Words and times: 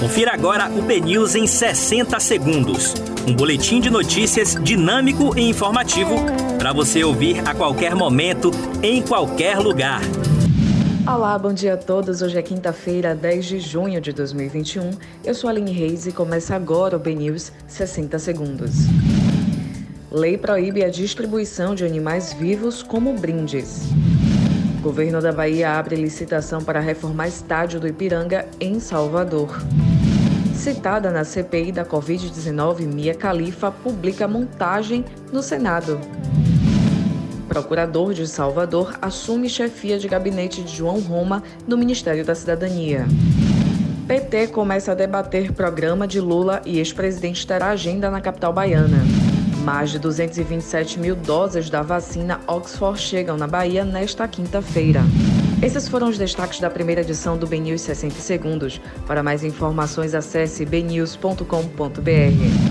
Confira 0.00 0.32
agora 0.32 0.70
o 0.70 0.80
BNews 0.80 1.34
em 1.34 1.46
60 1.46 2.18
segundos. 2.20 2.94
Um 3.28 3.34
boletim 3.34 3.82
de 3.82 3.90
notícias 3.90 4.54
dinâmico 4.54 5.38
e 5.38 5.42
informativo 5.42 6.14
para 6.58 6.72
você 6.72 7.04
ouvir 7.04 7.46
a 7.46 7.54
qualquer 7.54 7.94
momento, 7.94 8.50
em 8.82 9.02
qualquer 9.02 9.58
lugar. 9.58 10.00
Olá, 11.06 11.38
bom 11.38 11.52
dia 11.52 11.74
a 11.74 11.76
todos. 11.76 12.22
Hoje 12.22 12.38
é 12.38 12.40
quinta-feira, 12.40 13.14
10 13.14 13.44
de 13.44 13.60
junho 13.60 14.00
de 14.00 14.10
2021. 14.14 14.88
Eu 15.22 15.34
sou 15.34 15.50
Aline 15.50 15.70
Reis 15.70 16.06
e 16.06 16.12
começa 16.12 16.56
agora 16.56 16.96
o 16.96 16.98
BNews 16.98 17.52
60 17.68 18.18
segundos. 18.18 18.70
Lei 20.10 20.38
proíbe 20.38 20.82
a 20.82 20.88
distribuição 20.88 21.74
de 21.74 21.84
animais 21.84 22.32
vivos 22.32 22.82
como 22.82 23.12
brindes. 23.12 23.82
Governo 24.80 25.20
da 25.20 25.30
Bahia 25.30 25.72
abre 25.78 25.94
licitação 25.94 26.64
para 26.64 26.80
reformar 26.80 27.28
estádio 27.28 27.78
do 27.78 27.86
Ipiranga 27.86 28.48
em 28.58 28.80
Salvador. 28.80 29.60
Citada 30.60 31.10
na 31.10 31.24
CPI 31.24 31.72
da 31.72 31.86
Covid-19, 31.86 32.82
Mia 32.82 33.14
Khalifa 33.14 33.70
publica 33.70 34.28
montagem 34.28 35.06
no 35.32 35.42
Senado. 35.42 35.98
Procurador 37.48 38.12
de 38.12 38.28
Salvador 38.28 38.94
assume 39.00 39.48
chefia 39.48 39.98
de 39.98 40.06
gabinete 40.06 40.62
de 40.62 40.76
João 40.76 41.00
Roma 41.00 41.42
no 41.66 41.78
Ministério 41.78 42.26
da 42.26 42.34
Cidadania. 42.34 43.06
PT 44.06 44.48
começa 44.48 44.92
a 44.92 44.94
debater 44.94 45.50
programa 45.50 46.06
de 46.06 46.20
Lula 46.20 46.60
e 46.66 46.78
ex-presidente 46.78 47.46
terá 47.46 47.70
agenda 47.70 48.10
na 48.10 48.20
capital 48.20 48.52
baiana. 48.52 48.98
Mais 49.64 49.88
de 49.90 49.98
227 49.98 51.00
mil 51.00 51.16
doses 51.16 51.70
da 51.70 51.80
vacina 51.80 52.38
Oxford 52.46 53.00
chegam 53.00 53.38
na 53.38 53.46
Bahia 53.46 53.82
nesta 53.82 54.28
quinta-feira. 54.28 55.00
Esses 55.62 55.88
foram 55.88 56.08
os 56.08 56.16
destaques 56.16 56.58
da 56.58 56.70
primeira 56.70 57.02
edição 57.02 57.36
do 57.36 57.46
BNews 57.46 57.82
60 57.82 58.14
Segundos. 58.14 58.80
Para 59.06 59.22
mais 59.22 59.44
informações, 59.44 60.14
acesse 60.14 60.64
bnews.com.br. 60.64 62.69